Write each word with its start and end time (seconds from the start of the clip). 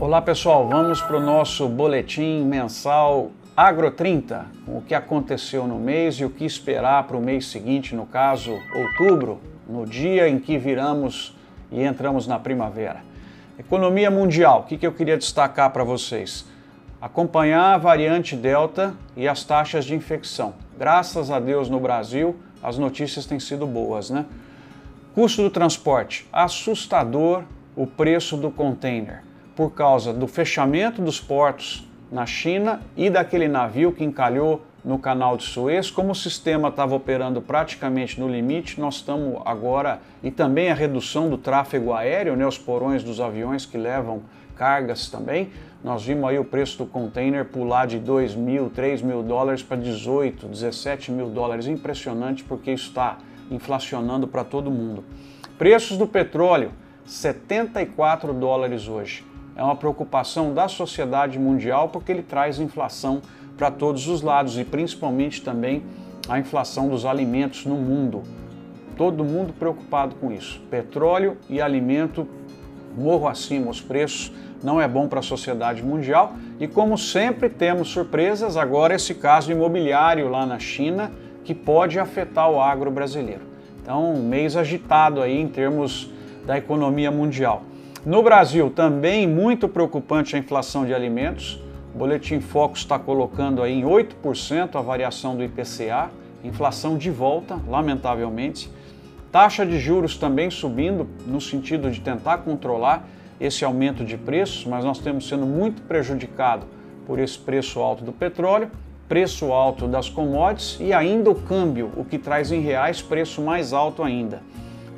Olá 0.00 0.22
pessoal, 0.22 0.66
vamos 0.66 1.02
para 1.02 1.18
o 1.18 1.20
nosso 1.20 1.68
boletim 1.68 2.42
mensal 2.42 3.32
Agro 3.54 3.90
30, 3.90 4.46
o 4.66 4.80
que 4.80 4.94
aconteceu 4.94 5.66
no 5.66 5.78
mês 5.78 6.14
e 6.14 6.24
o 6.24 6.30
que 6.30 6.42
esperar 6.42 7.06
para 7.06 7.18
o 7.18 7.20
mês 7.20 7.48
seguinte, 7.48 7.94
no 7.94 8.06
caso 8.06 8.58
outubro, 8.74 9.38
no 9.68 9.84
dia 9.84 10.26
em 10.26 10.38
que 10.38 10.56
viramos 10.56 11.36
e 11.70 11.82
entramos 11.82 12.26
na 12.26 12.38
primavera. 12.38 13.02
Economia 13.58 14.10
mundial, 14.10 14.60
o 14.60 14.62
que, 14.62 14.78
que 14.78 14.86
eu 14.86 14.92
queria 14.92 15.18
destacar 15.18 15.68
para 15.70 15.84
vocês? 15.84 16.46
Acompanhar 16.98 17.74
a 17.74 17.78
variante 17.78 18.34
Delta 18.34 18.94
e 19.14 19.28
as 19.28 19.44
taxas 19.44 19.84
de 19.84 19.94
infecção. 19.94 20.54
Graças 20.78 21.30
a 21.30 21.38
Deus 21.38 21.68
no 21.68 21.78
Brasil 21.78 22.36
as 22.62 22.78
notícias 22.78 23.26
têm 23.26 23.38
sido 23.38 23.66
boas, 23.66 24.08
né? 24.08 24.24
Custo 25.14 25.42
do 25.42 25.50
transporte, 25.50 26.26
assustador 26.32 27.42
o 27.76 27.86
preço 27.86 28.38
do 28.38 28.50
container 28.50 29.28
por 29.60 29.72
causa 29.72 30.10
do 30.10 30.26
fechamento 30.26 31.02
dos 31.02 31.20
portos 31.20 31.86
na 32.10 32.24
China 32.24 32.80
e 32.96 33.10
daquele 33.10 33.46
navio 33.46 33.92
que 33.92 34.02
encalhou 34.02 34.62
no 34.82 34.98
canal 34.98 35.36
de 35.36 35.42
Suez. 35.42 35.90
Como 35.90 36.12
o 36.12 36.14
sistema 36.14 36.68
estava 36.68 36.94
operando 36.94 37.42
praticamente 37.42 38.18
no 38.18 38.26
limite, 38.26 38.80
nós 38.80 38.94
estamos 38.94 39.42
agora, 39.44 40.00
e 40.22 40.30
também 40.30 40.70
a 40.70 40.74
redução 40.74 41.28
do 41.28 41.36
tráfego 41.36 41.92
aéreo, 41.92 42.36
né, 42.36 42.46
os 42.46 42.56
porões 42.56 43.04
dos 43.04 43.20
aviões 43.20 43.66
que 43.66 43.76
levam 43.76 44.22
cargas 44.56 45.10
também, 45.10 45.50
nós 45.84 46.06
vimos 46.06 46.30
aí 46.30 46.38
o 46.38 46.44
preço 46.46 46.78
do 46.78 46.86
container 46.86 47.44
pular 47.44 47.86
de 47.86 47.98
2 47.98 48.34
mil, 48.34 48.70
3 48.70 49.02
mil 49.02 49.22
dólares 49.22 49.62
para 49.62 49.76
18, 49.76 50.46
17 50.46 51.12
mil 51.12 51.28
dólares. 51.28 51.66
Impressionante 51.66 52.42
porque 52.44 52.72
isso 52.72 52.88
está 52.88 53.18
inflacionando 53.50 54.26
para 54.26 54.42
todo 54.42 54.70
mundo. 54.70 55.04
Preços 55.58 55.98
do 55.98 56.06
petróleo, 56.06 56.72
74 57.04 58.32
dólares 58.32 58.88
hoje 58.88 59.28
é 59.60 59.62
uma 59.62 59.76
preocupação 59.76 60.54
da 60.54 60.68
sociedade 60.68 61.38
mundial 61.38 61.90
porque 61.90 62.10
ele 62.10 62.22
traz 62.22 62.58
inflação 62.58 63.20
para 63.58 63.70
todos 63.70 64.08
os 64.08 64.22
lados 64.22 64.56
e 64.56 64.64
principalmente 64.64 65.42
também 65.42 65.82
a 66.26 66.38
inflação 66.38 66.88
dos 66.88 67.04
alimentos 67.04 67.66
no 67.66 67.74
mundo. 67.74 68.22
Todo 68.96 69.22
mundo 69.22 69.52
preocupado 69.52 70.14
com 70.14 70.32
isso. 70.32 70.62
Petróleo 70.70 71.36
e 71.46 71.60
alimento 71.60 72.26
morro 72.96 73.28
acima 73.28 73.70
os 73.70 73.82
preços, 73.82 74.32
não 74.62 74.80
é 74.80 74.88
bom 74.88 75.06
para 75.08 75.20
a 75.20 75.22
sociedade 75.22 75.82
mundial. 75.82 76.32
E 76.58 76.66
como 76.66 76.96
sempre 76.96 77.50
temos 77.50 77.88
surpresas, 77.88 78.56
agora 78.56 78.94
esse 78.94 79.14
caso 79.14 79.52
imobiliário 79.52 80.30
lá 80.30 80.46
na 80.46 80.58
China 80.58 81.12
que 81.44 81.54
pode 81.54 81.98
afetar 81.98 82.50
o 82.50 82.62
agro 82.62 82.90
brasileiro. 82.90 83.42
Então, 83.82 84.14
um 84.14 84.22
mês 84.22 84.56
agitado 84.56 85.20
aí 85.20 85.38
em 85.38 85.48
termos 85.48 86.10
da 86.46 86.56
economia 86.56 87.10
mundial. 87.10 87.64
No 88.04 88.22
Brasil, 88.22 88.70
também 88.70 89.26
muito 89.26 89.68
preocupante 89.68 90.34
a 90.34 90.38
inflação 90.38 90.86
de 90.86 90.94
alimentos. 90.94 91.60
O 91.94 91.98
Boletim 91.98 92.40
Focus 92.40 92.80
está 92.80 92.98
colocando 92.98 93.62
aí 93.62 93.74
em 93.74 93.82
8% 93.82 94.74
a 94.74 94.80
variação 94.80 95.36
do 95.36 95.44
IPCA, 95.44 96.10
inflação 96.42 96.96
de 96.96 97.10
volta, 97.10 97.60
lamentavelmente. 97.68 98.70
Taxa 99.30 99.66
de 99.66 99.78
juros 99.78 100.16
também 100.16 100.50
subindo, 100.50 101.06
no 101.26 101.42
sentido 101.42 101.90
de 101.90 102.00
tentar 102.00 102.38
controlar 102.38 103.06
esse 103.38 103.66
aumento 103.66 104.02
de 104.02 104.16
preços, 104.16 104.64
mas 104.64 104.82
nós 104.82 104.98
temos 104.98 105.28
sendo 105.28 105.44
muito 105.44 105.82
prejudicado 105.82 106.64
por 107.06 107.18
esse 107.18 107.38
preço 107.38 107.80
alto 107.80 108.02
do 108.02 108.12
petróleo, 108.12 108.70
preço 109.10 109.52
alto 109.52 109.86
das 109.86 110.08
commodities 110.08 110.78
e 110.80 110.94
ainda 110.94 111.28
o 111.30 111.34
câmbio, 111.34 111.92
o 111.94 112.04
que 112.04 112.16
traz 112.16 112.50
em 112.50 112.62
reais 112.62 113.02
preço 113.02 113.42
mais 113.42 113.74
alto 113.74 114.02
ainda. 114.02 114.40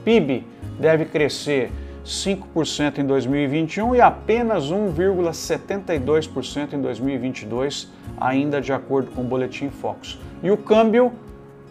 PIB 0.04 0.46
deve 0.78 1.04
crescer 1.04 1.72
5% 2.04 2.98
em 2.98 3.04
2021 3.04 3.94
e 3.94 4.00
apenas 4.00 4.70
1,72% 4.70 6.72
em 6.72 6.80
2022, 6.80 7.88
ainda 8.20 8.60
de 8.60 8.72
acordo 8.72 9.12
com 9.12 9.22
o 9.22 9.24
Boletim 9.24 9.70
Focus. 9.70 10.18
E 10.42 10.50
o 10.50 10.56
câmbio, 10.56 11.12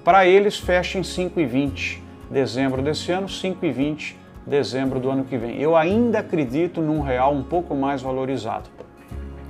para 0.04 0.26
eles, 0.26 0.58
fecha 0.58 0.98
em 0.98 1.02
5,20 1.02 2.00
dezembro 2.30 2.82
desse 2.82 3.12
ano, 3.12 3.28
5,20 3.28 4.16
dezembro 4.48 5.00
do 5.00 5.10
ano 5.10 5.26
que 5.26 5.38
vem. 5.38 5.60
Eu 5.60 5.76
ainda 5.76 6.20
acredito 6.20 6.82
num 6.82 7.02
real 7.02 7.34
um 7.34 7.44
pouco 7.44 7.76
mais 7.76 8.02
valorizado. 8.02 8.70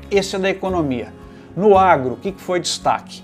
Esse 0.10 0.36
é 0.36 0.40
da 0.40 0.50
economia. 0.50 1.14
No 1.56 1.78
agro, 1.78 2.14
o 2.14 2.18
que 2.18 2.34
foi 2.34 2.60
destaque? 2.60 3.24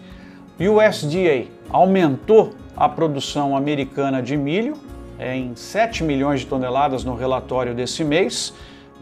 O 0.60 0.64
USDA 0.64 1.48
aumentou 1.70 2.52
a 2.76 2.88
produção 2.88 3.58
americana 3.58 4.22
de 4.22 4.38
milho 4.38 4.76
em 5.20 5.56
7 5.56 6.04
milhões 6.04 6.42
de 6.42 6.48
toneladas 6.48 7.04
no 7.04 7.16
relatório 7.16 7.74
desse 7.74 8.04
mês. 8.04 8.54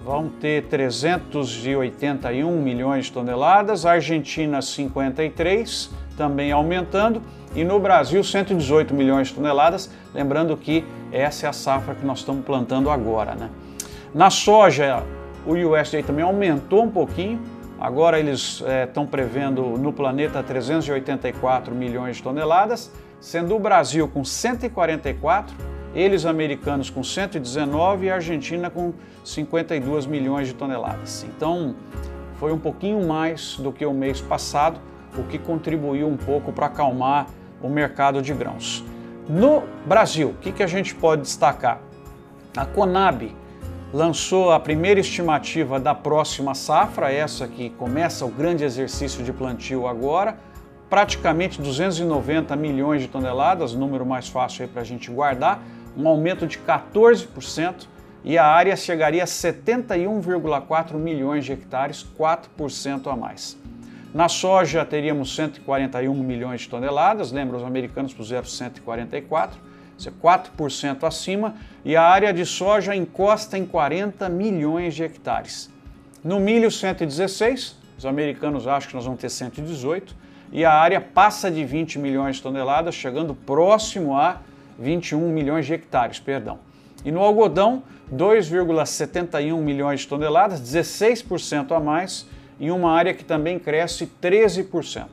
Vão 0.03 0.29
ter 0.29 0.63
381 0.65 2.51
milhões 2.61 3.05
de 3.05 3.11
toneladas, 3.11 3.85
Argentina 3.85 4.61
53, 4.61 5.89
também 6.15 6.51
aumentando, 6.51 7.21
e 7.55 7.63
no 7.63 7.79
Brasil 7.79 8.23
118 8.23 8.93
milhões 8.93 9.29
de 9.29 9.33
toneladas. 9.33 9.89
Lembrando 10.13 10.55
que 10.55 10.85
essa 11.11 11.47
é 11.47 11.49
a 11.49 11.53
safra 11.53 11.95
que 11.95 12.05
nós 12.05 12.19
estamos 12.19 12.45
plantando 12.45 12.89
agora. 12.89 13.33
Né? 13.33 13.49
Na 14.13 14.29
soja, 14.29 15.01
o 15.45 15.53
USDA 15.53 16.03
também 16.03 16.23
aumentou 16.23 16.83
um 16.83 16.91
pouquinho, 16.91 17.41
agora 17.79 18.19
eles 18.19 18.63
estão 18.83 19.03
é, 19.03 19.07
prevendo 19.07 19.61
no 19.77 19.91
planeta 19.91 20.43
384 20.43 21.73
milhões 21.73 22.17
de 22.17 22.23
toneladas, 22.23 22.91
sendo 23.19 23.55
o 23.55 23.59
Brasil 23.59 24.07
com 24.07 24.23
144 24.23 25.74
eles 25.95 26.25
americanos 26.25 26.89
com 26.89 27.03
119 27.03 28.05
e 28.05 28.09
a 28.11 28.15
Argentina 28.15 28.69
com 28.69 28.93
52 29.23 30.05
milhões 30.05 30.47
de 30.47 30.53
toneladas. 30.53 31.23
Então, 31.23 31.75
foi 32.35 32.51
um 32.51 32.59
pouquinho 32.59 33.07
mais 33.07 33.55
do 33.57 33.71
que 33.71 33.85
o 33.85 33.93
mês 33.93 34.19
passado, 34.19 34.79
o 35.17 35.23
que 35.23 35.39
contribuiu 35.39 36.07
um 36.07 36.17
pouco 36.17 36.51
para 36.51 36.65
acalmar 36.65 37.27
o 37.61 37.69
mercado 37.69 38.21
de 38.21 38.33
grãos. 38.33 38.83
No 39.27 39.63
Brasil, 39.85 40.29
o 40.29 40.33
que, 40.35 40.51
que 40.51 40.61
a 40.61 40.67
gente 40.67 40.93
pode 40.93 41.21
destacar? 41.21 41.79
A 42.55 42.65
Conab 42.65 43.33
lançou 43.93 44.51
a 44.51 44.59
primeira 44.59 44.99
estimativa 44.99 45.79
da 45.79 45.95
próxima 45.95 46.53
safra, 46.53 47.11
essa 47.11 47.47
que 47.47 47.69
começa 47.71 48.25
o 48.25 48.29
grande 48.29 48.63
exercício 48.63 49.23
de 49.23 49.31
plantio 49.31 49.87
agora, 49.87 50.37
praticamente 50.89 51.61
290 51.61 52.55
milhões 52.55 53.01
de 53.01 53.07
toneladas, 53.07 53.73
número 53.73 54.05
mais 54.05 54.27
fácil 54.27 54.67
para 54.67 54.81
a 54.81 54.85
gente 54.85 55.09
guardar, 55.09 55.63
um 55.97 56.07
aumento 56.07 56.45
de 56.45 56.57
14% 56.59 57.87
e 58.23 58.37
a 58.37 58.45
área 58.45 58.75
chegaria 58.75 59.23
a 59.23 59.27
71,4 59.27 60.93
milhões 60.95 61.45
de 61.45 61.53
hectares, 61.53 62.05
4% 62.17 63.11
a 63.11 63.15
mais. 63.15 63.57
Na 64.13 64.27
soja 64.27 64.83
teríamos 64.85 65.35
141 65.35 66.13
milhões 66.23 66.61
de 66.61 66.69
toneladas, 66.69 67.31
lembra, 67.31 67.57
os 67.57 67.63
americanos 67.63 68.13
puseram 68.13 68.45
144, 68.45 69.59
isso 69.97 70.09
é 70.09 70.11
4% 70.11 71.03
acima, 71.03 71.55
e 71.83 71.95
a 71.95 72.01
área 72.01 72.33
de 72.33 72.45
soja 72.45 72.95
encosta 72.95 73.57
em 73.57 73.65
40 73.65 74.27
milhões 74.29 74.95
de 74.95 75.03
hectares. 75.03 75.69
No 76.23 76.39
milho, 76.39 76.71
116, 76.71 77.75
os 77.97 78.05
americanos 78.05 78.67
acham 78.67 78.89
que 78.89 78.95
nós 78.95 79.05
vamos 79.05 79.19
ter 79.19 79.29
118, 79.29 80.15
e 80.51 80.65
a 80.65 80.73
área 80.73 80.99
passa 80.99 81.51
de 81.51 81.63
20 81.63 81.99
milhões 81.99 82.37
de 82.37 82.41
toneladas, 82.41 82.95
chegando 82.95 83.35
próximo 83.35 84.17
a 84.17 84.39
21 84.79 85.29
milhões 85.29 85.65
de 85.65 85.73
hectares, 85.73 86.19
perdão. 86.19 86.59
E 87.03 87.11
no 87.11 87.21
algodão, 87.21 87.83
2,71 88.13 89.59
milhões 89.59 90.01
de 90.01 90.07
toneladas, 90.07 90.61
16% 90.61 91.71
a 91.71 91.79
mais, 91.79 92.27
em 92.59 92.69
uma 92.71 92.91
área 92.91 93.13
que 93.13 93.23
também 93.23 93.57
cresce 93.59 94.11
13%. 94.21 95.05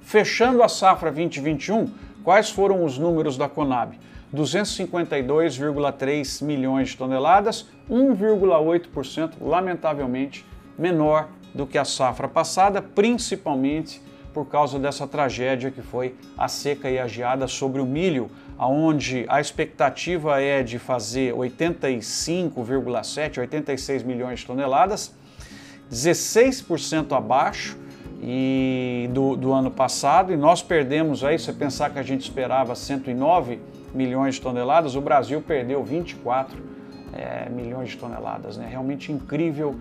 Fechando 0.00 0.62
a 0.62 0.68
safra 0.68 1.10
2021, 1.10 1.90
quais 2.22 2.50
foram 2.50 2.84
os 2.84 2.96
números 2.98 3.36
da 3.36 3.48
Conab? 3.48 3.98
252,3 4.34 6.44
milhões 6.44 6.90
de 6.90 6.96
toneladas, 6.96 7.66
1,8%, 7.90 9.32
lamentavelmente 9.40 10.46
menor 10.78 11.28
do 11.54 11.66
que 11.66 11.76
a 11.76 11.84
safra 11.84 12.26
passada, 12.26 12.80
principalmente 12.80 14.00
por 14.32 14.46
causa 14.46 14.78
dessa 14.78 15.06
tragédia 15.06 15.70
que 15.70 15.82
foi 15.82 16.14
a 16.36 16.48
seca 16.48 16.90
e 16.90 16.98
a 16.98 17.06
geada 17.06 17.46
sobre 17.46 17.80
o 17.80 17.86
milho, 17.86 18.30
aonde 18.58 19.24
a 19.28 19.40
expectativa 19.40 20.40
é 20.40 20.62
de 20.62 20.78
fazer 20.78 21.34
85,7, 21.34 23.38
86 23.38 24.02
milhões 24.02 24.40
de 24.40 24.46
toneladas, 24.46 25.14
16% 25.90 27.12
abaixo 27.12 27.78
e 28.22 29.10
do, 29.12 29.36
do 29.36 29.52
ano 29.52 29.70
passado, 29.70 30.32
e 30.32 30.36
nós 30.36 30.62
perdemos 30.62 31.24
aí, 31.24 31.38
você 31.38 31.52
pensar 31.52 31.90
que 31.90 31.98
a 31.98 32.02
gente 32.02 32.22
esperava 32.22 32.74
109 32.74 33.60
milhões 33.92 34.36
de 34.36 34.40
toneladas, 34.40 34.94
o 34.94 35.00
Brasil 35.00 35.42
perdeu 35.42 35.84
24 35.84 36.56
é, 37.12 37.48
milhões 37.50 37.90
de 37.90 37.98
toneladas, 37.98 38.56
né? 38.56 38.66
Realmente 38.70 39.12
incrível, 39.12 39.76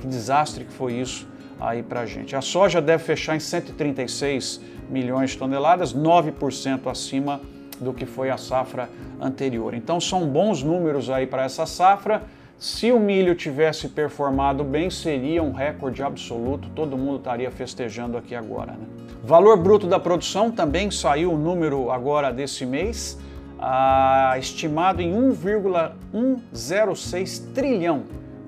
que 0.00 0.06
desastre 0.06 0.64
que 0.64 0.72
foi 0.72 0.94
isso 0.94 1.26
aí 1.60 1.82
para 1.82 2.00
a 2.00 2.06
gente. 2.06 2.36
A 2.36 2.40
soja 2.40 2.80
deve 2.80 3.02
fechar 3.02 3.36
em 3.36 3.40
136 3.40 4.60
milhões 4.88 5.30
de 5.30 5.38
toneladas, 5.38 5.94
9% 5.94 6.90
acima 6.90 7.40
do 7.80 7.92
que 7.92 8.06
foi 8.06 8.30
a 8.30 8.36
safra 8.36 8.88
anterior. 9.20 9.74
Então 9.74 10.00
são 10.00 10.26
bons 10.26 10.62
números 10.62 11.10
aí 11.10 11.26
para 11.26 11.42
essa 11.44 11.66
safra, 11.66 12.22
Se 12.58 12.90
o 12.90 12.98
milho 12.98 13.34
tivesse 13.34 13.86
performado 13.86 14.64
bem, 14.64 14.88
seria 14.88 15.42
um 15.42 15.52
recorde 15.52 16.02
absoluto, 16.02 16.70
todo 16.70 16.96
mundo 16.96 17.18
estaria 17.18 17.50
festejando 17.50 18.16
aqui 18.16 18.34
agora. 18.34 18.72
Né? 18.72 18.86
Valor 19.22 19.58
bruto 19.58 19.86
da 19.86 20.00
produção 20.00 20.50
também 20.50 20.90
saiu 20.90 21.34
o 21.34 21.36
número 21.36 21.90
agora 21.90 22.32
desse 22.32 22.64
mês, 22.64 23.18
ah, 23.58 24.36
estimado 24.38 25.02
em 25.02 25.12
1,106 25.12 27.40
trilhão, 27.54 28.04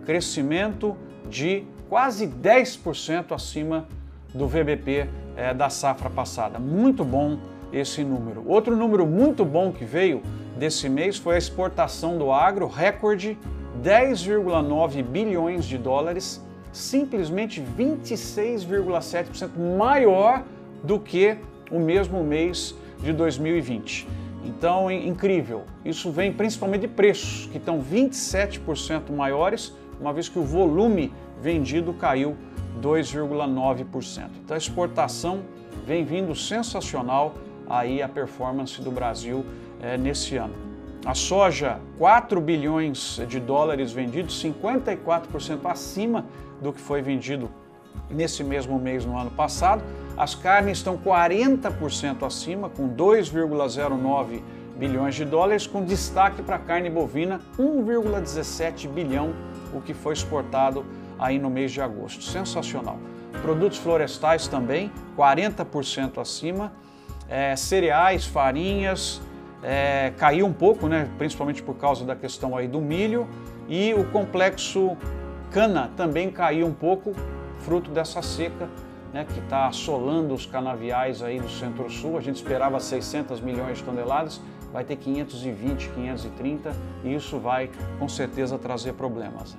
crescimento 0.06 0.96
de 1.28 1.66
quase 1.88 2.26
10% 2.26 3.32
acima 3.32 3.86
do 4.32 4.46
VBP 4.46 5.08
é, 5.36 5.54
da 5.54 5.70
safra 5.70 6.10
passada. 6.10 6.58
Muito 6.58 7.04
bom 7.04 7.38
esse 7.72 8.04
número. 8.04 8.42
Outro 8.46 8.76
número 8.76 9.06
muito 9.06 9.44
bom 9.44 9.72
que 9.72 9.84
veio 9.84 10.22
desse 10.56 10.88
mês 10.88 11.16
foi 11.16 11.36
a 11.36 11.38
exportação 11.38 12.18
do 12.18 12.32
agro, 12.32 12.66
recorde 12.66 13.38
10,9 13.82 15.02
bilhões 15.02 15.64
de 15.64 15.78
dólares, 15.78 16.44
simplesmente 16.72 17.62
26,7% 17.62 19.50
maior 19.76 20.44
do 20.82 20.98
que 20.98 21.36
o 21.70 21.78
mesmo 21.78 22.24
mês 22.24 22.74
de 23.00 23.12
2020. 23.12 24.08
Então, 24.44 24.90
incrível. 24.90 25.64
Isso 25.84 26.10
vem 26.10 26.32
principalmente 26.32 26.82
de 26.82 26.88
preços, 26.88 27.46
que 27.50 27.58
estão 27.58 27.82
27% 27.82 29.10
maiores, 29.10 29.74
uma 30.00 30.12
vez 30.12 30.28
que 30.28 30.38
o 30.38 30.42
volume 30.42 31.12
vendido 31.40 31.92
caiu 31.92 32.36
2,9%. 32.80 34.28
Então, 34.44 34.54
a 34.54 34.58
exportação 34.58 35.40
vem 35.86 36.04
vindo 36.04 36.34
sensacional 36.34 37.34
aí 37.68 38.02
a 38.02 38.08
performance 38.08 38.80
do 38.80 38.90
Brasil 38.90 39.44
é, 39.80 39.96
nesse 39.96 40.36
ano. 40.36 40.54
A 41.04 41.14
soja, 41.14 41.78
4 41.96 42.40
bilhões 42.40 43.20
de 43.28 43.38
dólares 43.38 43.92
vendidos, 43.92 44.42
54% 44.42 45.60
acima 45.64 46.24
do 46.60 46.72
que 46.72 46.80
foi 46.80 47.00
vendido 47.00 47.48
nesse 48.10 48.42
mesmo 48.42 48.78
mês 48.78 49.04
no 49.04 49.16
ano 49.16 49.30
passado. 49.30 49.82
As 50.16 50.34
carnes 50.34 50.78
estão 50.78 50.98
40% 50.98 52.26
acima, 52.26 52.68
com 52.68 52.88
2,09 52.88 54.42
bilhões 54.76 55.14
de 55.14 55.24
dólares, 55.24 55.66
com 55.66 55.84
destaque 55.84 56.42
para 56.42 56.56
a 56.56 56.58
carne 56.58 56.90
bovina, 56.90 57.40
1,17 57.58 58.88
bilhão, 58.88 59.32
o 59.72 59.80
que 59.80 59.94
foi 59.94 60.12
exportado 60.12 60.84
aí 61.18 61.38
no 61.38 61.50
mês 61.50 61.72
de 61.72 61.80
agosto. 61.80 62.22
Sensacional. 62.22 62.98
Produtos 63.42 63.78
florestais 63.78 64.48
também, 64.48 64.90
40% 65.16 66.18
acima. 66.18 66.72
É, 67.28 67.54
cereais, 67.56 68.24
farinhas, 68.24 69.20
é, 69.62 70.12
caiu 70.16 70.46
um 70.46 70.52
pouco, 70.52 70.88
né, 70.88 71.08
principalmente 71.18 71.62
por 71.62 71.74
causa 71.74 72.04
da 72.04 72.16
questão 72.16 72.56
aí 72.56 72.66
do 72.66 72.80
milho, 72.80 73.28
e 73.68 73.92
o 73.92 74.04
complexo 74.04 74.96
cana 75.50 75.90
também 75.96 76.30
caiu 76.30 76.66
um 76.66 76.72
pouco, 76.72 77.14
fruto 77.58 77.90
dessa 77.90 78.22
seca 78.22 78.68
né, 79.12 79.24
que 79.24 79.40
está 79.40 79.66
assolando 79.66 80.34
os 80.34 80.46
canaviais 80.46 81.22
aí 81.22 81.40
do 81.40 81.48
Centro-Sul. 81.48 82.16
A 82.16 82.20
gente 82.20 82.36
esperava 82.36 82.78
600 82.78 83.40
milhões 83.40 83.78
de 83.78 83.84
toneladas, 83.84 84.40
vai 84.72 84.84
ter 84.84 84.96
520, 84.96 85.88
530 85.90 86.72
e 87.04 87.14
isso 87.14 87.38
vai 87.38 87.70
com 87.98 88.08
certeza 88.08 88.58
trazer 88.58 88.94
problemas. 88.94 89.56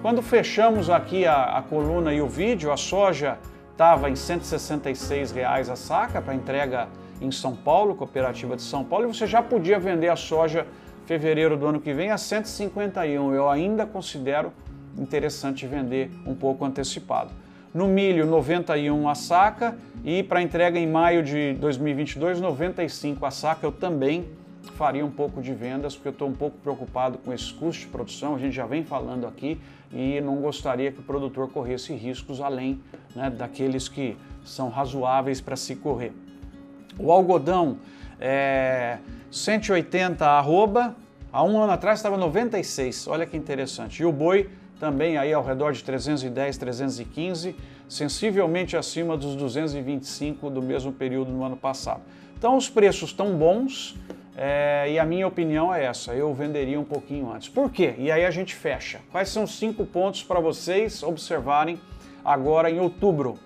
Quando 0.00 0.22
fechamos 0.22 0.88
aqui 0.88 1.26
a, 1.26 1.58
a 1.58 1.62
coluna 1.62 2.12
e 2.12 2.20
o 2.20 2.28
vídeo, 2.28 2.72
a 2.72 2.76
soja 2.76 3.38
estava 3.72 4.10
em 4.10 4.16
166 4.16 5.32
reais 5.32 5.68
a 5.68 5.76
saca 5.76 6.22
para 6.22 6.34
entrega 6.34 6.88
em 7.20 7.30
São 7.30 7.54
Paulo, 7.54 7.94
cooperativa 7.94 8.56
de 8.56 8.62
São 8.62 8.84
Paulo, 8.84 9.08
e 9.08 9.14
você 9.14 9.26
já 9.26 9.42
podia 9.42 9.78
vender 9.78 10.08
a 10.08 10.16
soja 10.16 10.66
fevereiro 11.06 11.56
do 11.56 11.66
ano 11.66 11.80
que 11.80 11.92
vem 11.92 12.10
a 12.10 12.18
151. 12.18 13.34
Eu 13.34 13.48
ainda 13.48 13.86
considero 13.86 14.52
interessante 14.96 15.66
vender 15.66 16.10
um 16.26 16.34
pouco 16.34 16.64
antecipado. 16.64 17.30
No 17.74 17.86
milho, 17.86 18.26
91 18.26 19.08
a 19.08 19.14
saca 19.14 19.76
e 20.04 20.22
para 20.22 20.40
entrega 20.40 20.78
em 20.78 20.86
maio 20.86 21.22
de 21.22 21.52
2022, 21.54 22.40
95 22.40 23.26
a 23.26 23.30
saca. 23.30 23.66
Eu 23.66 23.72
também 23.72 24.26
faria 24.74 25.04
um 25.04 25.10
pouco 25.10 25.42
de 25.42 25.52
vendas, 25.52 25.94
porque 25.94 26.08
eu 26.08 26.12
estou 26.12 26.28
um 26.28 26.34
pouco 26.34 26.56
preocupado 26.58 27.18
com 27.18 27.32
esses 27.32 27.50
custos 27.50 27.80
de 27.80 27.86
produção, 27.88 28.34
a 28.34 28.38
gente 28.38 28.54
já 28.54 28.64
vem 28.64 28.84
falando 28.84 29.26
aqui, 29.26 29.60
e 29.92 30.20
não 30.20 30.36
gostaria 30.36 30.92
que 30.92 31.00
o 31.00 31.02
produtor 31.02 31.50
corresse 31.50 31.92
riscos 31.94 32.40
além 32.40 32.80
né, 33.14 33.28
daqueles 33.28 33.88
que 33.88 34.16
são 34.44 34.68
razoáveis 34.68 35.40
para 35.40 35.56
se 35.56 35.76
correr. 35.76 36.12
O 36.98 37.10
algodão 37.10 37.78
é 38.20 38.98
180 39.30 40.24
arroba, 40.24 40.94
há 41.32 41.42
um 41.42 41.60
ano 41.60 41.72
atrás 41.72 41.98
estava 41.98 42.16
96, 42.16 43.08
olha 43.08 43.26
que 43.26 43.36
interessante. 43.36 44.02
E 44.02 44.06
o 44.06 44.12
boi 44.12 44.48
também 44.78 45.18
aí 45.18 45.32
ao 45.32 45.44
redor 45.44 45.72
de 45.72 45.82
310, 45.82 46.56
315, 46.56 47.56
sensivelmente 47.88 48.76
acima 48.76 49.16
dos 49.16 49.34
225 49.36 50.50
do 50.50 50.62
mesmo 50.62 50.92
período 50.92 51.32
no 51.32 51.44
ano 51.44 51.56
passado. 51.56 52.02
Então 52.36 52.56
os 52.56 52.68
preços 52.68 53.10
estão 53.10 53.36
bons 53.36 53.96
é, 54.36 54.92
e 54.92 54.98
a 54.98 55.04
minha 55.04 55.26
opinião 55.26 55.74
é 55.74 55.84
essa, 55.84 56.14
eu 56.14 56.32
venderia 56.32 56.78
um 56.78 56.84
pouquinho 56.84 57.32
antes. 57.32 57.48
Por 57.48 57.70
quê? 57.70 57.94
E 57.98 58.10
aí 58.10 58.24
a 58.24 58.30
gente 58.30 58.54
fecha. 58.54 59.00
Quais 59.10 59.28
são 59.28 59.46
cinco 59.46 59.84
pontos 59.84 60.22
para 60.22 60.38
vocês 60.38 61.02
observarem 61.02 61.80
agora 62.24 62.70
em 62.70 62.78
outubro? 62.78 63.38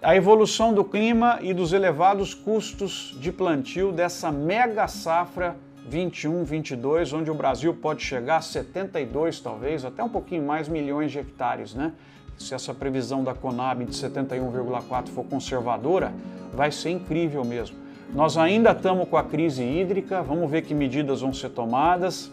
a 0.00 0.14
evolução 0.14 0.72
do 0.72 0.84
clima 0.84 1.38
e 1.42 1.52
dos 1.52 1.72
elevados 1.72 2.32
custos 2.32 3.16
de 3.20 3.32
plantio 3.32 3.90
dessa 3.90 4.30
mega 4.30 4.86
safra 4.86 5.56
21-22, 5.88 7.12
onde 7.16 7.30
o 7.30 7.34
Brasil 7.34 7.74
pode 7.74 8.02
chegar 8.02 8.36
a 8.36 8.40
72, 8.40 9.40
talvez, 9.40 9.84
até 9.84 10.02
um 10.02 10.08
pouquinho 10.08 10.44
mais 10.44 10.68
milhões 10.68 11.10
de 11.10 11.18
hectares, 11.18 11.74
né? 11.74 11.92
Se 12.36 12.54
essa 12.54 12.72
previsão 12.72 13.24
da 13.24 13.34
Conab 13.34 13.84
de 13.84 13.92
71,4 13.92 15.08
for 15.08 15.24
conservadora, 15.24 16.12
vai 16.54 16.70
ser 16.70 16.90
incrível 16.90 17.44
mesmo. 17.44 17.76
Nós 18.14 18.36
ainda 18.38 18.70
estamos 18.70 19.08
com 19.08 19.16
a 19.16 19.24
crise 19.24 19.62
hídrica, 19.62 20.22
vamos 20.22 20.50
ver 20.50 20.62
que 20.62 20.72
medidas 20.72 21.20
vão 21.20 21.32
ser 21.32 21.50
tomadas 21.50 22.30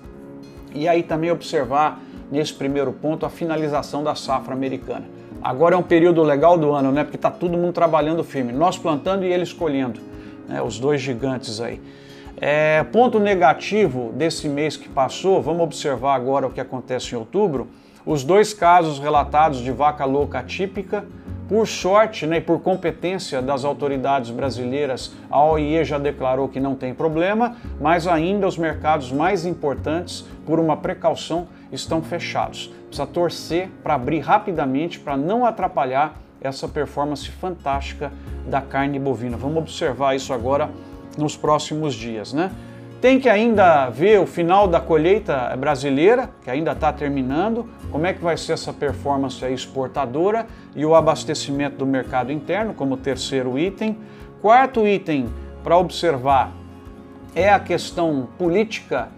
e 0.74 0.88
aí 0.88 1.04
também 1.04 1.32
observar 1.32 2.00
nesse 2.32 2.54
primeiro 2.54 2.94
ponto 2.94 3.26
a 3.26 3.30
finalização 3.30 4.04
da 4.04 4.16
safra 4.16 4.54
americana. 4.54 5.06
Agora 5.42 5.76
é 5.76 5.78
um 5.78 5.84
período 5.84 6.24
legal 6.24 6.58
do 6.58 6.72
ano, 6.72 6.92
né? 6.92 7.04
Porque 7.04 7.18
está 7.18 7.30
todo 7.30 7.58
mundo 7.58 7.74
trabalhando 7.74 8.24
firme. 8.24 8.52
Nós 8.52 8.78
plantando 8.78 9.26
e 9.26 9.32
eles 9.32 9.54
colhendo, 9.54 10.00
né? 10.48 10.62
os 10.62 10.80
dois 10.80 11.02
gigantes 11.02 11.62
aí. 11.62 11.80
É, 12.38 12.84
ponto 12.92 13.18
negativo 13.18 14.12
desse 14.14 14.50
mês 14.50 14.76
que 14.76 14.90
passou, 14.90 15.42
vamos 15.42 15.62
observar 15.64 16.16
agora 16.16 16.48
o 16.48 16.52
que 16.52 16.60
acontece 16.60 17.16
em 17.16 17.18
outubro. 17.18 17.70
Os 18.06 18.24
dois 18.24 18.54
casos 18.54 19.00
relatados 19.00 19.60
de 19.60 19.72
vaca 19.72 20.04
louca 20.04 20.40
atípica, 20.40 21.06
por 21.48 21.68
sorte 21.68 22.26
né, 22.26 22.38
e 22.38 22.42
por 22.42 22.60
competência 22.60 23.42
das 23.42 23.64
autoridades 23.64 24.32
brasileiras, 24.32 25.14
a 25.30 25.44
OIE 25.44 25.84
já 25.86 25.98
declarou 25.98 26.50
que 26.50 26.60
não 26.60 26.76
tem 26.76 26.94
problema, 26.94 27.56
mas 27.80 28.08
ainda 28.08 28.48
os 28.48 28.58
mercados 28.58 29.12
mais 29.12 29.46
importantes, 29.46 30.26
por 30.46 30.60
uma 30.60 30.76
precaução, 30.76 31.48
estão 31.72 32.02
fechados. 32.02 32.74
Precisa 32.88 33.08
torcer 33.08 33.70
para 33.84 33.94
abrir 33.94 34.20
rapidamente 34.20 35.00
para 35.00 35.16
não 35.16 35.46
atrapalhar 35.46 36.16
essa 36.42 36.68
performance 36.68 37.30
fantástica 37.30 38.12
da 38.48 38.62
carne 38.62 39.00
bovina. 39.00 39.38
Vamos 39.38 39.58
observar 39.58 40.16
isso 40.16 40.34
agora 40.34 40.70
nos 41.18 41.36
próximos 41.38 41.94
dias, 41.94 42.34
né? 42.34 42.52
Tem 43.02 43.20
que 43.20 43.30
ainda 43.30 43.90
ver 43.90 44.20
o 44.20 44.26
final 44.26 44.68
da 44.68 44.80
colheita 44.80 45.56
brasileira, 45.58 46.30
que 46.42 46.50
ainda 46.50 46.72
está 46.72 46.92
terminando, 46.92 47.70
como 47.92 48.06
é 48.08 48.14
que 48.14 48.24
vai 48.24 48.36
ser 48.36 48.54
essa 48.54 48.74
performance 48.74 49.46
exportadora 49.46 50.48
e 50.76 50.86
o 50.86 50.96
abastecimento 50.96 51.78
do 51.78 51.86
mercado 51.86 52.32
interno 52.32 52.74
como 52.74 52.98
terceiro 52.98 53.60
item. 53.60 53.98
Quarto 54.42 54.88
item 54.88 55.28
para 55.64 55.78
observar 55.78 56.52
é 57.36 57.50
a 57.50 57.60
questão 57.60 58.28
política 58.38 59.10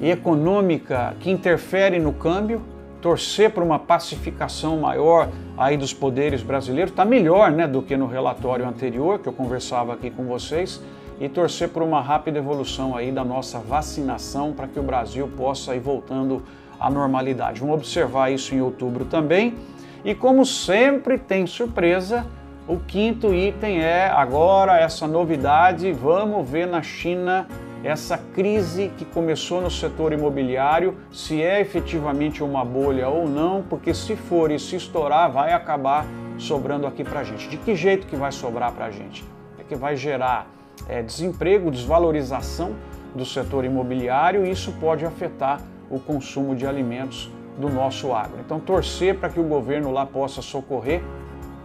e 0.00 0.10
econômica 0.10 1.14
que 1.20 1.30
interfere 1.30 1.98
no 1.98 2.12
câmbio, 2.12 2.62
torcer 3.00 3.50
para 3.50 3.62
uma 3.62 3.78
pacificação 3.78 4.78
maior 4.78 5.28
aí 5.56 5.76
dos 5.76 5.92
poderes 5.92 6.42
brasileiros, 6.42 6.90
está 6.90 7.04
melhor 7.04 7.52
né, 7.52 7.66
do 7.66 7.80
que 7.82 7.96
no 7.96 8.06
relatório 8.06 8.66
anterior 8.66 9.18
que 9.18 9.28
eu 9.28 9.32
conversava 9.32 9.92
aqui 9.92 10.10
com 10.10 10.24
vocês, 10.24 10.82
e 11.20 11.28
torcer 11.28 11.68
por 11.68 11.82
uma 11.82 12.00
rápida 12.00 12.38
evolução 12.38 12.96
aí 12.96 13.10
da 13.10 13.24
nossa 13.24 13.58
vacinação 13.58 14.52
para 14.52 14.68
que 14.68 14.78
o 14.78 14.82
Brasil 14.82 15.28
possa 15.36 15.74
ir 15.74 15.80
voltando 15.80 16.42
à 16.78 16.90
normalidade. 16.90 17.60
Vamos 17.60 17.76
observar 17.76 18.30
isso 18.30 18.54
em 18.54 18.60
outubro 18.60 19.04
também. 19.04 19.54
E 20.04 20.14
como 20.14 20.44
sempre 20.44 21.18
tem 21.18 21.46
surpresa, 21.46 22.26
o 22.68 22.78
quinto 22.78 23.32
item 23.32 23.80
é 23.82 24.08
agora 24.08 24.78
essa 24.78 25.06
novidade, 25.06 25.92
vamos 25.92 26.48
ver 26.48 26.66
na 26.66 26.82
China 26.82 27.46
essa 27.84 28.18
crise 28.18 28.90
que 28.96 29.04
começou 29.04 29.60
no 29.60 29.70
setor 29.70 30.12
imobiliário, 30.12 30.96
se 31.12 31.40
é 31.40 31.60
efetivamente 31.60 32.42
uma 32.42 32.64
bolha 32.64 33.08
ou 33.08 33.28
não, 33.28 33.62
porque 33.62 33.94
se 33.94 34.16
for 34.16 34.50
e 34.50 34.58
se 34.58 34.74
estourar, 34.74 35.30
vai 35.30 35.52
acabar 35.52 36.04
sobrando 36.36 36.86
aqui 36.86 37.04
para 37.04 37.22
gente. 37.22 37.48
De 37.48 37.56
que 37.56 37.76
jeito 37.76 38.06
que 38.06 38.16
vai 38.16 38.32
sobrar 38.32 38.72
para 38.72 38.90
gente? 38.90 39.24
É 39.58 39.62
que 39.62 39.76
vai 39.76 39.96
gerar 39.96 40.48
é, 40.88 41.02
desemprego, 41.02 41.70
desvalorização 41.70 42.74
do 43.14 43.24
setor 43.24 43.64
imobiliário 43.64 44.44
e 44.44 44.50
isso 44.50 44.72
pode 44.72 45.04
afetar 45.04 45.60
o 45.90 45.98
consumo 45.98 46.54
de 46.54 46.66
alimentos 46.66 47.30
do 47.58 47.68
nosso 47.68 48.12
agro. 48.12 48.38
Então, 48.44 48.60
torcer 48.60 49.18
para 49.18 49.28
que 49.28 49.40
o 49.40 49.44
governo 49.44 49.90
lá 49.90 50.04
possa 50.04 50.42
socorrer 50.42 51.02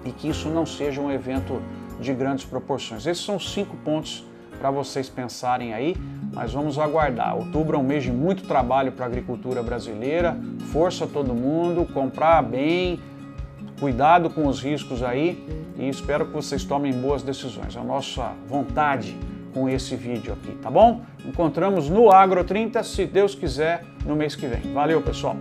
e 0.05 0.11
que 0.11 0.29
isso 0.29 0.49
não 0.49 0.65
seja 0.65 1.01
um 1.01 1.11
evento 1.11 1.61
de 1.99 2.13
grandes 2.13 2.45
proporções. 2.45 3.05
Esses 3.05 3.23
são 3.23 3.39
cinco 3.39 3.75
pontos 3.77 4.25
para 4.59 4.71
vocês 4.71 5.09
pensarem 5.09 5.73
aí, 5.73 5.95
mas 6.33 6.53
vamos 6.53 6.79
aguardar. 6.79 7.35
Outubro 7.35 7.75
é 7.75 7.79
um 7.79 7.83
mês 7.83 8.03
de 8.03 8.11
muito 8.11 8.43
trabalho 8.43 8.91
para 8.91 9.05
a 9.05 9.07
agricultura 9.07 9.61
brasileira, 9.61 10.37
força 10.71 11.07
todo 11.07 11.33
mundo, 11.33 11.85
comprar 11.91 12.41
bem, 12.43 12.99
cuidado 13.81 14.29
com 14.29 14.45
os 14.45 14.61
riscos 14.61 15.01
aí 15.01 15.43
e 15.75 15.89
espero 15.89 16.27
que 16.27 16.33
vocês 16.33 16.63
tomem 16.63 16.93
boas 16.93 17.23
decisões. 17.23 17.75
A 17.75 17.83
nossa 17.83 18.31
vontade 18.47 19.17
com 19.55 19.67
esse 19.67 19.95
vídeo 19.95 20.33
aqui, 20.33 20.51
tá 20.61 20.69
bom? 20.69 21.01
Encontramos 21.25 21.89
no 21.89 22.11
Agro 22.11 22.43
30, 22.43 22.83
se 22.83 23.07
Deus 23.07 23.33
quiser, 23.33 23.83
no 24.05 24.15
mês 24.15 24.35
que 24.35 24.45
vem. 24.45 24.71
Valeu, 24.71 25.01
pessoal! 25.01 25.35